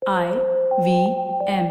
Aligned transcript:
I 0.00 0.26
V 0.80 0.92
M 1.48 1.66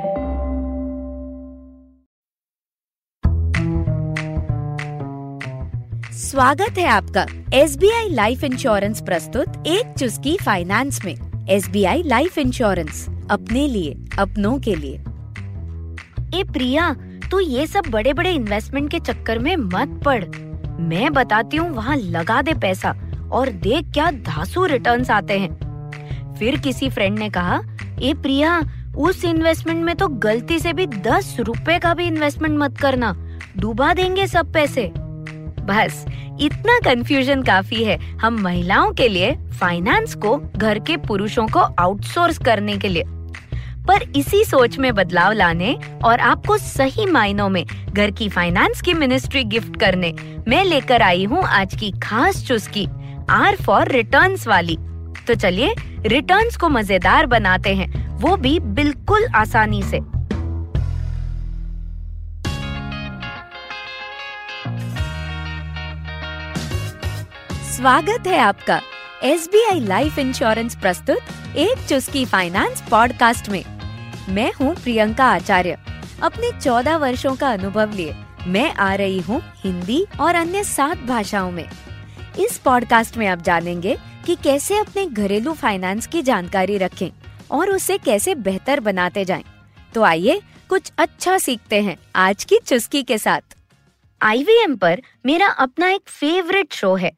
स्वागत 6.14 6.78
है 6.78 6.86
आपका 6.88 7.26
S 7.54 7.78
B 7.78 7.90
I 7.92 8.10
life 8.10 8.44
insurance 8.44 9.02
प्रस्तुत 9.02 9.68
एक 9.68 9.94
चुस्की 10.00 10.38
फाइनेंस 10.38 11.00
में। 11.06 11.48
S 11.50 11.70
B 11.70 11.84
I 11.84 12.04
life 12.04 12.38
insurance 12.38 13.06
अपने 13.32 13.68
लिए, 13.68 13.96
अपनों 14.20 14.58
के 14.60 14.76
लिए। 14.76 14.98
ए 16.40 16.44
प्रिया, 16.44 16.94
तू 17.32 17.40
ये 17.40 17.66
सब 17.68 17.90
बड़े 17.90 18.14
बड़े 18.14 18.32
इन्वेस्टमेंट 18.32 18.92
के 18.92 19.00
चक्कर 19.00 19.40
में 19.40 19.56
मत 19.56 20.00
पड़ 20.06 20.24
मैं 20.82 21.12
बताती 21.14 21.58
हूँ, 21.58 21.70
वहाँ 21.70 21.98
लगा 21.98 22.42
दे 22.42 22.54
पैसा 22.60 22.96
और 23.32 23.50
देख 23.66 23.92
क्या 23.94 24.12
धासु 24.12 24.66
रिटर्न्स 24.66 25.12
आते 25.12 25.40
हैं। 25.40 26.36
फिर 26.36 26.60
किसी 26.60 26.90
फ्रेंड 26.90 27.20
ने 27.20 27.30
कहा 27.30 27.62
ए 28.02 28.14
प्रिया, 28.14 28.62
उस 28.98 29.26
इन्वेस्टमेंट 29.26 29.84
में 29.86 29.96
तो 29.96 30.08
गलती 30.08 30.60
से 30.60 30.74
भी 30.74 30.88
दस 30.88 31.36
रुपए 31.40 31.78
का 31.80 31.94
भी 31.94 32.06
इन्वेस्टमेंट 32.06 32.58
मत 32.60 32.78
करना। 32.78 33.16
डूबा 33.58 33.94
देंगे 33.94 34.28
सब 34.28 34.52
पैसे। 34.54 34.92
बस, 34.96 36.06
इतना 36.42 36.78
कंफ्यूजन 36.80 37.44
काफ़ी 37.44 37.84
है। 37.84 37.98
हम 38.18 38.40
महिलाओं 38.42 38.92
के 38.92 39.08
लिए 39.08 39.32
फाइनेंस 39.60 40.16
को, 40.16 40.36
घर 40.58 40.80
के 40.80 40.98
पुरुषों 40.98 41.48
को 41.48 41.60
आउटसोर्स 41.60 42.38
करने 42.38 42.78
के 42.78 42.88
लिए। 42.88 43.04
पर 43.88 44.02
इसी 44.16 44.44
सोच 44.44 44.78
में 44.80 44.94
बदलाव 44.96 45.32
लाने 45.32 45.78
और 46.04 46.20
आपको 46.20 46.58
सही 46.58 47.06
मायनों 47.06 47.50
में 47.50 47.64
घर 47.90 48.12
की 48.12 48.30
फाइनेंस 48.30 48.82
की 48.82 48.94
मिनिस्ट्री 48.94 49.44
गिफ्ट 49.44 49.80
करने, 49.80 50.14
मैं 50.48 50.64
लेकर 50.66 51.02
आई 51.02 51.24
हूँ 51.24 51.44
आज 51.44 51.76
की 51.76 51.92
खास 52.04 52.46
चुस्की 52.48 52.88
आर 53.30 53.56
फॉर 53.56 53.88
रिटर्न्स 53.88 54.48
वाली। 54.48 54.78
तो 55.28 55.36
चलिए 55.36 55.74
रिटर्न्स 56.06 56.58
को 56.58 56.70
मज़ेदार 56.70 57.26
बनाते 57.26 57.74
हैं। 57.76 57.99
वो 58.22 58.36
भी 58.38 58.60
बिल्कुल 58.60 59.26
आसानी 59.36 59.82
से। 59.84 60.00
स्वागत 67.74 68.28
है 68.28 68.40
आपका 68.40 68.82
S 69.24 69.48
B 69.48 69.64
I 69.66 69.80
life 69.80 70.20
insurance 70.20 70.76
प्रस्तुत 70.76 71.56
एक 71.58 71.88
चुस्की 71.90 72.26
फाइनेंस 72.26 72.84
पॉडकास्ट 72.92 73.50
में। 73.50 73.64
मैं 74.30 74.52
हूँ 74.54 74.76
प्रियंका 74.76 75.26
आचार्य। 75.26 75.78
अपने 76.24 76.52
चौदह 76.60 76.98
वर्षों 76.98 77.36
का 77.36 77.50
अनुभव 77.50 77.94
लिए 77.94 78.16
मैं 78.48 78.74
आ 78.74 78.94
रही 78.96 79.20
हूँ 79.20 79.42
हिंदी 79.56 80.06
और 80.20 80.36
अन्य 80.36 80.64
सात 80.64 80.98
भाषाओं 80.98 81.52
में। 81.52 81.66
इस 82.40 82.58
पॉडकास्ट 82.58 83.18
में 83.18 83.28
आप 83.28 83.42
जानेंगे 83.42 83.98
कि 84.26 84.36
कैसे 84.36 84.78
अपने 84.78 85.06
घरेलू 85.06 85.54
फाइनेंस 85.54 86.08
की 86.08 86.22
जानकारी 86.22 86.78
रखें। 86.78 87.10
और 87.52 87.70
उसे 87.70 87.98
कैसे 87.98 88.36
बेहतर 88.38 88.80
बनाते 88.80 89.26
जाएँ। 89.26 89.44
तो 89.94 90.04
आइए 90.04 90.42
कुछ 90.70 90.92
अच्छा 90.98 91.38
सीखते 91.38 91.82
हैं 91.82 91.98
आज 92.18 92.44
की 92.44 92.60
चुस्की 92.60 93.04
के 93.04 93.18
साथ। 93.18 93.56
आईवीएम 94.22 94.76
पर 94.76 95.02
मेरा 95.26 95.48
अपना 95.60 95.90
एक 95.90 96.10
फेवरेट 96.10 96.74
शो 96.74 96.94
है 96.96 97.12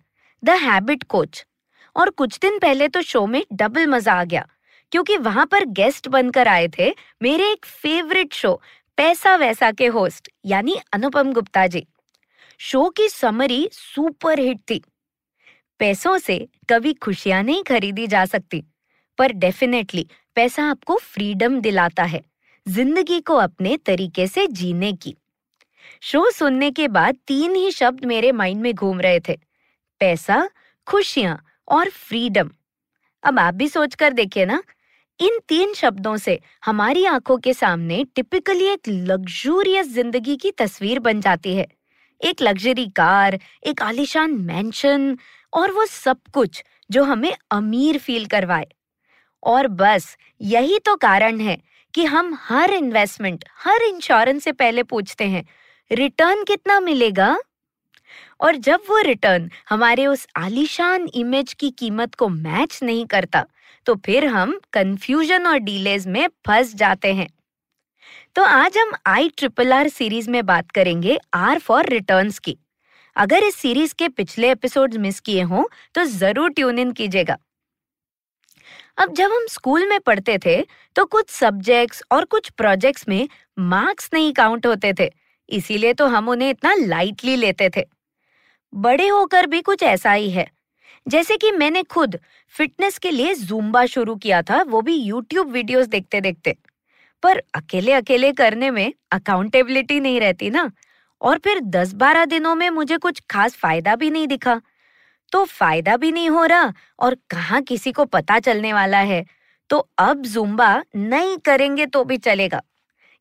द 0.44 0.50
हैबिट 0.62 1.04
कोच 1.06 1.46
और 1.96 2.10
कुछ 2.12 2.38
दिन 2.40 2.60
पहले 2.60 2.88
तो 2.88 3.02
शो 3.04 3.26
में 3.28 3.44
डबल 3.54 3.88
मज़ा 3.88 4.14
आ 4.14 4.24
गया, 4.24 4.46
क्योंकि 4.92 5.18
वहाँ 5.18 5.46
पर 5.46 5.66
गेस्ट 5.72 6.08
बनकर 6.08 6.48
आए 6.48 6.68
थे 6.78 6.90
मेरे 7.22 7.52
एक 7.52 7.66
फेवरेट 7.66 8.34
शो 8.34 8.60
पैसा 8.98 9.36
वैसा 9.36 9.72
के 9.72 9.88
होस्ट 9.88 10.30
यानी 10.46 10.76
अनुपम 10.94 11.34
गुप्ता 11.34 11.66
जी। 11.68 11.86
शो 12.60 12.88
की 12.90 13.08
समरी 13.10 13.68
सुपर 13.74 14.40
हिट 14.40 14.60
थी। 14.70 14.82
पैसों 15.80 16.18
से 16.20 16.38
कभी 16.70 16.94
खुशियाँ 16.96 17.42
नहीं 17.44 17.64
खरीदी 17.64 18.08
जा 18.08 18.26
सकती, 18.26 18.64
पर 19.20 19.32
डेफिनेटली 19.34 20.08
पैसा 20.38 20.64
आपको 20.64 20.96
फ्रीडम 20.98 21.60
दिलाता 21.62 22.04
है, 22.04 22.22
ज़िंदगी 22.66 23.20
को 23.22 23.36
अपने 23.36 23.78
तरीके 23.78 24.28
से 24.28 24.46
जीने 24.50 24.92
की। 24.94 25.16
शो 26.02 26.30
सुनने 26.32 26.70
के 26.72 26.88
बाद 26.88 27.18
तीन 27.28 27.56
ही 27.56 27.72
शब्द 27.72 28.06
मेरे 28.06 28.32
माइंड 28.32 28.62
में 28.62 28.74
घूम 28.74 29.02
रहे 29.02 29.20
थे, 29.20 29.38
पैसा, 30.02 30.48
खुशियाँ 30.88 31.38
और 31.68 31.90
फ्रीडम 31.90 32.50
अब 33.24 33.40
आप 33.40 33.54
भी 33.54 33.68
सोच 33.68 33.96
कर 33.96 34.14
देखिए 34.14 34.46
ना, 34.46 34.62
इन 35.20 35.40
तीन 35.48 35.74
शब्दों 35.74 36.16
से 36.18 36.40
हमारी 36.66 37.06
आँखों 37.06 37.38
के 37.38 37.54
सामने 37.54 38.04
टिपिकली 38.16 38.66
एक 38.66 38.88
लग्जूरियस 38.88 39.88
ज़िंदगी 39.88 40.36
की 40.36 40.52
तस्वीर 40.52 41.00
बन 41.00 41.22
जाती 41.22 41.56
है। 41.56 41.68
एक 42.22 42.42
लग्जरी 42.42 42.86
कार 42.88 43.40
एक 43.66 43.82
आलिशान 43.82 44.32
मैंशन 44.42 45.18
और 45.54 45.72
वो 45.72 45.86
सब 45.86 46.20
कुछ 46.34 46.64
जो 46.90 47.04
हमें 47.04 47.32
अमीर 47.52 47.98
फील 47.98 48.26
करवाए। 48.26 48.68
और 49.44 49.68
बस, 49.70 50.16
यही 50.42 50.80
तो 50.80 50.96
कारण 50.98 51.40
है 51.40 51.58
कि 51.94 52.06
हम 52.06 52.38
हर 52.42 52.74
इन्वेस्टमेंट 52.74 53.46
हर 53.58 53.82
इंश्योरेंस 53.84 54.44
से 54.44 54.52
पहले 54.54 54.84
पूछते 54.86 55.26
हैं 55.26 55.44
रिटर्न 55.92 56.44
कितना 56.44 56.80
मिलेगा? 56.80 57.36
और 58.42 58.56
जब 58.58 58.82
वो 58.90 59.02
रिटर्न 59.02 59.50
हमारे 59.70 60.06
उस 60.08 60.26
आलीशान 60.38 61.08
इमेज 61.16 61.54
की 61.54 61.70
कीमत 61.72 62.16
को 62.16 62.28
मैच 62.30 62.80
नहीं 62.84 63.06
करता 63.06 63.46
तो 63.88 63.96
फिर 64.06 64.26
हम 64.28 64.60
कंफ्यूजन 64.74 65.48
और 65.48 65.58
डीलेज 65.60 66.08
में 66.08 66.28
फंस 66.48 66.74
जाते 66.76 67.14
हैं। 67.14 67.28
तो 68.36 68.44
आज 68.44 68.78
हम 68.78 68.92
आई 69.08 69.30
ट्रिपल 69.38 69.74
आर 69.74 69.88
सीरीज़ 69.90 70.30
में 70.30 70.46
बात 70.46 70.72
करेंगे 70.72 71.18
आर 71.34 71.60
फॉर 71.60 71.90
रिटर्न्स 71.90 72.40
की। 72.40 72.58
अगर 73.16 73.44
इस 73.44 73.56
सीरीज़ 73.56 73.94
के 73.96 74.08
पिछले 74.10 74.52
एपिसोड्स 74.52 74.98
मिस 74.98 75.20
किए 75.20 75.42
हों 75.44 75.64
तो 75.96 76.04
ज़रूर 76.06 76.52
ट्यून 76.52 76.80
इन 76.80 76.92
कीजिएगा। 76.92 77.38
अब 79.02 79.14
जब 79.14 79.32
हम 79.32 79.46
स्कूल 79.50 79.88
में 79.90 80.00
पढ़ते 80.00 80.38
थे 80.38 80.62
तो 80.96 81.06
कुछ 81.06 81.30
सब्जेक्ट्स 81.30 82.02
और 82.12 82.26
कुछ 82.26 82.50
प्रोजेक्ट्स 82.50 83.08
में 83.08 83.28
मार्क्स 83.60 84.10
नहीं 84.14 84.34
काउंट 84.34 84.66
होते 84.66 84.94
थे। 85.00 85.10
इसीलिए 85.50 85.94
तो 85.94 86.08
हम 86.08 86.30
उन्हें 86.30 86.50
इतना 86.50 86.74
लाइटली 86.76 87.36
लेते 87.36 87.70
थे। 87.70 87.84
बड़े 88.74 89.08
होकर 89.08 89.48
भी 89.48 89.62
कुछ 89.62 89.84
ऐसा 89.84 90.12
ही 90.12 90.30
है। 90.32 90.46
जैसे 91.08 91.38
कि 91.38 91.52
मैंने 91.52 91.84
खुद 91.84 92.20
फिटनेस 92.56 92.98
के 92.98 93.12
लिए 93.12 93.34
जूम्बा 93.36 93.86
शुरू 93.86 94.16
किया 94.16 94.42
था, 94.42 94.62
वो 94.62 94.82
भी 94.82 94.96
यूट्यूब 94.96 95.52
वीडियोस 95.52 95.88
देखते 95.88 96.22
देखते 96.22 96.56
पर 97.24 97.42
अकेले 97.56 97.94
अकेले 97.94 98.32
करने 98.34 98.72
में 98.72 98.94
अकाउंटेबिलिटी 99.12 100.00
नहीं 100.00 100.20
रहती 100.20 100.50
ना। 100.50 100.72
और 101.22 101.40
फिर 101.40 101.60
दस 101.60 101.94
बारह 101.94 102.26
दिनों 102.26 102.56
में 102.56 102.70
मुझे 102.70 102.98
कुछ 102.98 103.22
खास 103.30 103.56
फ़ायदा 103.56 103.96
भी 103.96 104.10
नहीं 104.10 104.28
दिखा। 104.28 104.62
तो 105.32 105.44
फ़ायदा 105.46 105.96
भी 105.98 106.12
नहीं 106.12 106.30
हो 106.30 106.46
रहा 106.46 106.74
और 107.00 107.16
कहाँ 107.30 107.62
किसी 107.62 107.92
को 107.92 108.06
पता 108.06 108.40
चलने 108.40 108.74
वाला 108.74 108.98
है। 108.98 109.24
तो 109.70 109.78
अब 110.00 110.22
जुम्बा 110.24 110.84
नहीं 110.96 111.38
करेंगे 111.38 111.86
तो 111.86 112.04
भी 112.04 112.18
चलेगा। 112.18 112.62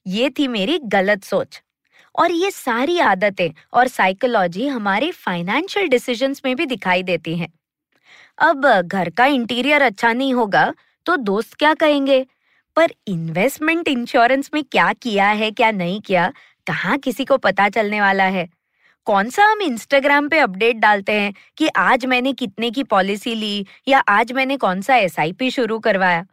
ये 0.06 0.30
थी 0.30 0.48
मेरी 0.48 0.78
गलत 0.86 1.24
सोच। 1.24 1.62
और 2.14 2.32
ये 2.32 2.50
सारी 2.50 2.98
आदतें 2.98 3.50
और 3.72 3.88
साइकोलॉजी 3.88 4.66
हमारे 4.68 5.10
फाइनेंशियल 5.10 5.88
डिसीजंस 5.88 6.42
में 6.44 6.54
भी 6.56 6.66
दिखाई 6.66 7.02
देती 7.02 7.36
हैं। 7.38 7.52
अब 8.38 8.66
घर 8.82 9.10
का 9.10 9.26
इंटीरियर 9.26 9.82
अच्छा 9.82 10.12
नहीं 10.12 10.34
होगा 10.34 10.72
तो 11.06 11.16
दोस्त 11.16 11.54
क्या 11.54 11.74
कहेंगे? 11.74 12.24
पर 12.76 12.92
इन्वेस्टमेंट 13.08 13.88
इंश्योरेंस 13.88 14.50
में 14.54 14.62
क्या 14.64 14.92
किया 14.92 15.28
है, 15.28 15.50
क्या 15.50 15.70
नहीं 15.70 16.00
किया, 16.00 16.32
कहाँ 16.66 16.98
किसी 16.98 17.24
को 17.24 17.36
पता 17.38 17.68
चलने 17.68 18.00
वाला 18.00 18.24
है? 18.24 18.48
कौन 19.06 19.30
सा 19.30 19.44
हम 19.44 19.60
इंस्टाग्राम 19.62 20.28
पे 20.28 20.38
अपडेट 20.38 20.76
डालते 20.76 21.12
हैं 21.12 21.32
कि 21.58 21.68
आज 21.78 22.04
मैंने 22.06 22.32
कितने 22.32 22.70
की 22.70 22.82
पॉलिसी 22.84 23.34
ली 23.34 23.66
या 23.88 23.98
आज 24.08 24.32
मैंने 24.32 24.56
कौन 24.56 24.80
सा 24.80 24.96
एसआईपी 24.96 25.50
शुरू 25.50 25.78
करवाया? 25.78 26.24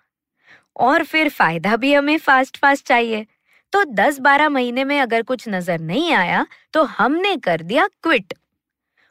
और 0.75 1.03
फिर 1.03 1.29
फ़ायदा 1.29 1.75
भी 1.75 1.93
हमें 1.93 2.17
फास्ट 2.17 2.57
फास्ट 2.57 2.87
चाहिए। 2.87 3.25
तो 3.73 3.83
10-12 3.85 4.49
महीने 4.49 4.83
में 4.83 4.99
अगर 4.99 5.21
कुछ 5.23 5.47
नज़र 5.49 5.79
नहीं 5.81 6.11
आया 6.13 6.45
तो 6.73 6.83
हमने 6.89 7.35
कर 7.37 7.61
दिया 7.61 7.87
क्विट 8.03 8.33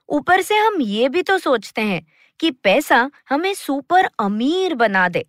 ऊपर 0.08 0.42
से 0.42 0.56
हम 0.56 0.80
ये 0.80 1.08
भी 1.08 1.22
तो 1.22 1.38
सोचते 1.38 1.82
हैं 1.82 2.04
कि 2.40 2.50
पैसा 2.50 3.10
हमें 3.30 3.52
सुपर 3.54 4.08
अमीर 4.20 4.74
बना 4.74 5.08
दे। 5.08 5.24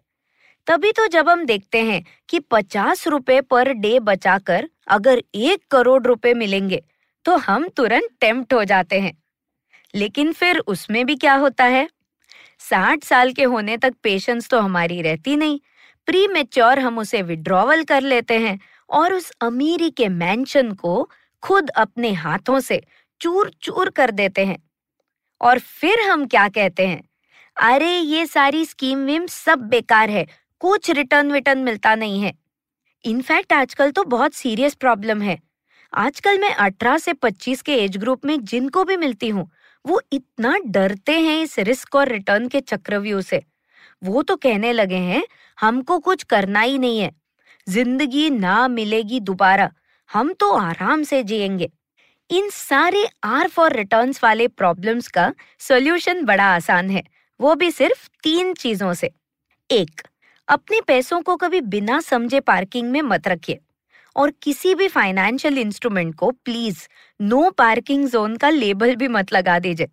तभी 0.67 0.91
तो 0.91 1.07
जब 1.07 1.29
हम 1.29 1.45
देखते 1.45 1.81
हैं 1.83 2.03
कि 2.29 2.39
पचास 2.51 3.07
रुपए 3.07 3.39
पर 3.43 3.71
डे 3.75 3.99
बचाकर 4.01 4.69
अगर 4.89 5.21
एक 5.35 5.63
करोड़ 5.71 6.01
रुपए 6.03 6.33
मिलेंगे 6.33 6.81
तो 7.27 7.37
हम 7.37 7.67
तुरंत 7.67 8.09
टेम्प्ट 8.21 8.53
हो 8.53 8.63
जाते 8.63 8.99
हैं। 8.99 9.23
लेकिन 9.95 10.33
फिर 10.33 10.57
उसमें 10.59 11.05
भी 11.05 11.15
क्या 11.15 11.33
होता 11.33 11.63
है? 11.63 11.89
साठ 12.59 13.03
साल 13.03 13.33
के 13.33 13.43
होने 13.43 13.77
तक 13.77 13.93
पेशेंस 14.03 14.49
तो 14.49 14.59
हमारी 14.59 15.01
रहती 15.01 15.35
नहीं। 15.35 15.59
प्री 16.05 16.27
मेच्योर 16.27 16.79
हम 16.79 16.97
उसे 16.97 17.21
विड्रॉवल 17.21 17.83
कर 17.83 18.01
लेते 18.01 18.39
हैं 18.39 18.59
और 18.89 19.13
उस 19.13 19.31
अमीरी 19.41 19.89
के 19.89 20.07
मैंशन 20.07 20.71
को 20.71 21.09
खुद 21.43 21.69
अपने 21.69 22.11
हाथों 22.11 22.59
से 22.59 22.81
चूर 23.21 23.51
चूर 23.61 23.89
कर 23.89 24.11
देते 24.11 24.45
हैं। 24.45 24.69
और 25.41 25.59
फिर 25.59 25.99
हम 25.99 26.27
क्या 26.27 26.49
कहते 26.49 26.87
हैं? 26.87 27.03
अरे, 27.61 27.97
ये 27.97 28.25
सारी 28.25 28.65
स्कीम 28.65 28.99
विम 28.99 29.25
सब 29.25 29.59
बेकार 29.59 30.09
है। 30.09 30.27
कुछ 30.59 30.89
रिटर्न 30.89 31.31
विटर्न 31.31 31.59
मिलता 31.59 31.95
नहीं 31.95 32.21
है। 32.21 32.33
इनफैक्ट 33.05 33.53
आजकल 33.53 33.91
तो 33.91 34.03
बहुत 34.03 34.33
सीरियस 34.33 34.75
प्रॉब्लम 34.75 35.21
है। 35.21 35.46
आजकल 35.93 36.39
मैं 36.39 36.53
18 36.55 36.97
से 36.97 37.13
25 37.13 37.61
के 37.61 37.73
एज 37.75 37.97
ग्रुप 37.97 38.25
में 38.25 38.43
जिनको 38.45 38.83
भी 38.83 38.97
मिलती 38.97 39.29
हूँ, 39.29 39.49
वो 39.85 40.01
इतना 40.13 40.55
डरते 40.67 41.11
हैं 41.19 41.41
इस 41.43 41.57
रिस्क 41.59 41.95
और 41.95 42.07
रिटर्न 42.07 42.47
के 42.47 42.59
चक्रव्यूह 42.61 43.21
से। 43.21 43.41
वो 44.03 44.21
तो 44.21 44.35
कहने 44.35 44.73
लगे 44.73 44.95
हैं, 44.95 45.23
हमको 45.57 45.99
कुछ 45.99 46.23
करना 46.23 46.61
ही 46.61 46.77
नहीं 46.77 46.99
है। 46.99 47.11
ज़िंदगी 47.69 48.29
ना 48.29 48.67
मिलेगी 48.67 49.19
दोबारा। 49.19 49.71
हम 50.09 50.33
तो 50.33 50.51
आराम 50.53 51.03
से 51.03 51.23
जिएँगे। 51.23 51.69
इन 52.29 52.49
सारे 52.49 53.05
आर 53.23 53.47
फॉर 53.47 53.73
रिटर्न्स 53.73 54.23
वाले 54.23 54.47
प्रॉब्लम्स 54.47 55.07
का 55.07 55.33
सॉल्यूशन 55.59 56.23
बड़ा 56.25 56.45
आसान 56.45 56.89
है, 56.89 57.03
वो 57.39 57.55
भी 57.55 57.71
सिर्फ़ 57.71 58.07
तीन 58.23 58.53
चीज़ों 58.53 58.93
से। 58.93 59.11
एक, 59.69 60.01
अपने 60.47 60.81
पैसों 60.81 61.21
को 61.21 61.35
कभी 61.35 61.61
बिना 61.61 62.01
समझे 62.01 62.39
पार्किंग 62.39 62.91
में 62.91 63.01
मत 63.01 63.27
रखिए। 63.27 63.59
और 64.17 64.31
किसी 64.43 64.73
भी 64.75 64.87
फाइनेंशियल 64.87 65.57
इंस्ट्रूमेंट 65.57 66.15
को 66.15 66.31
प्लीज़ 66.45 66.87
नो 67.19 67.49
पार्किंग 67.57 68.07
जोन 68.09 68.35
का 68.37 68.49
लेबल 68.49 68.95
भी 68.95 69.07
मत 69.07 69.33
लगा 69.33 69.57
दीजिए। 69.59 69.87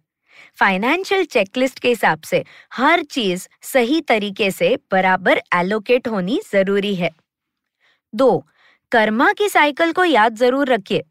फाइनेंशियल 0.59 1.25
चेकलिस्ट 1.27 1.79
के 1.79 1.89
हिसाब 1.89 2.23
से 2.23 2.43
हर 2.73 3.03
चीज़ 3.05 3.47
सही 3.63 4.01
तरीके 4.01 4.51
से 4.51 4.77
बराबर 4.93 5.41
एलोकेट 5.55 6.09
होनी 6.09 6.41
ज़रूरी 6.53 6.95
है। 6.95 7.11
दो, 8.13 8.45
कर्मा 8.93 9.33
की 9.33 9.49
साइकिल 9.49 9.93
को 9.93 10.05
याद 10.05 10.37
ज़रूर 10.37 10.69
रखिए। 10.69 11.03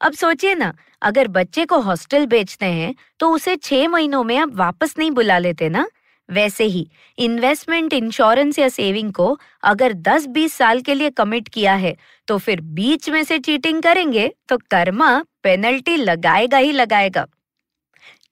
अब 0.00 0.12
सोचिए 0.12 0.54
ना, 0.54 0.72
अगर 1.02 1.28
बच्चे 1.28 1.64
को 1.64 1.78
हॉस्टल 1.80 2.26
बेचते 2.26 2.66
हैं 2.66 2.94
तो 3.20 3.30
उसे 3.30 3.56
छह 3.56 3.88
महीनों 3.88 4.22
में 4.24 4.36
आप 4.38 4.54
वापस 4.54 4.94
नहीं 4.98 5.10
बुला 5.10 5.38
लेते 5.38 5.68
ना? 5.68 5.86
वैसे 6.30 6.64
ही 6.64 6.86
इन्वेस्टमेंट 7.18 7.92
इंश्योरेंस 7.92 8.58
या 8.58 8.68
सेविंग 8.68 9.12
को 9.12 9.38
अगर 9.62 9.92
10-20 9.92 10.54
साल 10.54 10.80
के 10.80 10.94
लिए 10.94 11.10
कमिट 11.10 11.48
किया 11.48 11.74
है 11.74 11.96
तो 12.28 12.38
फिर 12.38 12.60
बीच 12.60 13.08
में 13.10 13.24
से 13.24 13.38
चीटिंग 13.38 13.82
करेंगे 13.82 14.30
तो 14.48 14.58
कर्मा 14.70 15.10
पेनल्टी 15.42 15.96
लगाएगा 15.96 16.58
ही 16.58 16.72
लगाएगा। 16.72 17.26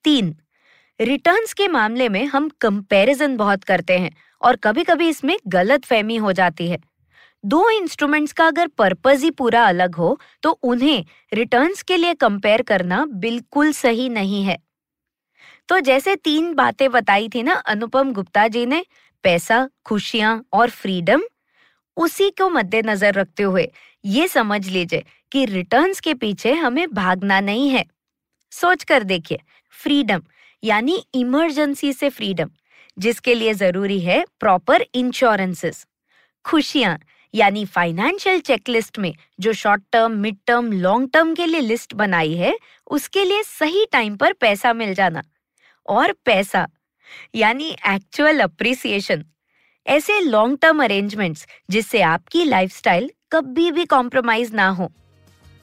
तीन 0.03 0.35
रिटर्न्स 0.99 1.53
के 1.53 1.67
मामले 1.67 2.09
में 2.09 2.25
हम 2.25 2.49
कंपैरिजन 2.61 3.37
बहुत 3.37 3.63
करते 3.63 3.97
हैं 3.99 4.11
और 4.41 4.55
कभी-कभी 4.55 5.09
इसमें 5.09 5.37
गलत 5.47 5.85
फहमी 5.85 6.15
हो 6.17 6.31
जाती 6.33 6.67
है। 6.67 6.79
दो 7.43 7.69
इंस्ट्रूमेंट्स 7.69 8.33
का 8.33 8.47
अगर 8.47 8.67
पर्पज 8.67 9.23
ही 9.23 9.31
पूरा 9.31 9.65
अलग 9.65 9.95
हो 9.95 10.17
तो 10.43 10.51
उन्हें 10.63 11.05
रिटर्न्स 11.33 11.81
के 11.83 11.97
लिए 11.97 12.13
कंपेयर 12.15 12.61
करना 12.61 13.05
बिल्कुल 13.17 13.71
सही 13.73 14.09
नहीं 14.09 14.43
है। 14.43 14.57
तो 15.69 15.79
जैसे 15.79 16.15
तीन 16.15 16.53
बातें 16.53 16.89
बताई 16.91 17.29
थी 17.29 17.43
ना 17.43 17.53
अनुपम 17.53 18.11
गुप्ता 18.13 18.47
जी 18.47 18.65
ने, 18.65 18.85
पैसा, 19.23 19.69
खुशियाँ 19.85 20.43
और 20.53 20.69
फ्रीडम, 20.69 21.21
उसी 21.97 22.29
को 22.29 22.49
मद्देनजर 22.49 23.13
रखते 23.13 23.43
हुए 23.43 23.69
ये 24.05 24.27
समझ 24.27 24.67
लीजिए 24.67 25.03
कि 25.31 25.45
रिटर्न्स 25.45 25.99
के 25.99 26.13
पीछे 26.13 26.53
हमें 26.53 26.87
भागना 26.93 27.39
नहीं 27.39 27.69
है। 27.69 27.85
सोच 28.51 28.83
कर 28.83 29.03
देखिए, 29.03 29.39
फ्रीडम 29.73 30.21
यानी 30.63 31.03
इमरजेंसी 31.13 31.93
से 31.93 32.09
फ्रीडम, 32.09 32.49
जिसके 32.97 33.33
लिए 33.33 33.53
ज़रूरी 33.53 33.99
है 33.99 34.23
प्रॉपर 34.39 34.85
इंश्योरेंसेस। 34.93 35.85
खुशियाँ 36.45 36.99
यानी 37.33 37.65
फाइनेंशियल 37.65 38.39
चेकलिस्ट 38.39 38.99
में 38.99 39.13
जो 39.39 39.53
short 39.53 39.83
term, 39.91 40.11
mid 40.11 40.37
term, 40.47 40.71
long 40.71 41.09
term 41.13 41.35
के 41.35 41.45
लिए 41.45 41.59
लिस्ट 41.59 41.93
बनाई 41.93 42.33
है, 42.33 42.57
उसके 42.87 43.25
लिए 43.25 43.43
सही 43.43 43.85
टाइम 43.91 44.15
पर 44.15 44.33
पैसा 44.33 44.73
मिल 44.73 44.93
जाना। 44.93 45.23
और 45.89 46.11
पैसा, 46.25 46.67
यानी 47.35 47.69
एक्चुअल 47.87 48.39
अप्रिसिएशन 48.39 49.25
ऐसे 49.85 50.19
लॉन्ग 50.21 50.57
टर्म 50.61 50.83
अरेंजमेंट्स 50.83 51.45
जिससे 51.69 52.01
आपकी 52.01 52.43
लाइफस्टाइल 52.43 53.09
कभी 53.31 53.71
भी 53.71 53.85
कॉम्प्रोमाइज 53.85 54.53
ना 54.53 54.67
हो। 54.69 54.91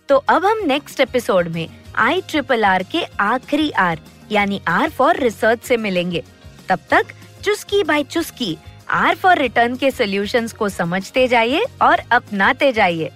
तो 0.09 0.17
अब 0.29 0.45
हम 0.47 0.65
नेक्स्ट 0.67 1.01
एपिसोड 1.01 1.49
में 1.49 1.69
आई 1.97 2.21
ट्रिपल 2.21 2.65
आर 2.65 2.83
के 2.83 3.03
आखिरी 3.21 3.71
आर 3.71 4.01
यानी 4.33 4.61
आर 4.69 4.91
फॉर 4.91 5.17
रिसर्च 5.17 5.63
से 5.63 5.77
मिलेंगे। 5.77 6.23
तब 6.69 6.79
तक 6.91 7.13
चुस्की 7.45 7.83
बाय 7.83 8.05
चुस्की 8.05 8.57
आर 8.91 9.15
फॉर 9.15 9.39
रिटर्न 9.39 9.77
के 9.77 9.91
सोल्यूशंस 9.91 10.53
को 10.53 10.69
समझते 10.69 11.27
जाइए 11.29 11.65
और 11.83 12.03
अपनाते 12.13 12.73
जाइए। 12.73 13.11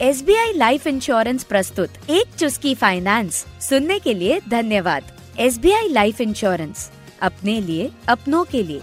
S 0.00 0.22
B 0.22 0.34
I 0.34 0.52
life 0.52 0.86
insurance 0.86 1.44
प्रस्तुत 1.44 2.10
एक 2.10 2.34
चुस्की 2.38 2.74
फाइनेंस 2.74 3.44
सुनने 3.60 3.98
के 3.98 4.14
लिए 4.14 4.40
धन्यवाद। 4.48 5.10
S 5.40 5.58
B 5.58 5.70
I 5.72 5.88
life 5.88 6.20
insurance 6.20 6.90
अपने 7.22 7.60
लिए 7.60 7.90
अपनों 8.08 8.44
के 8.44 8.62
लिए। 8.62 8.80